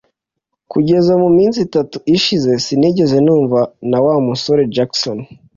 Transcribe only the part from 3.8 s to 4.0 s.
na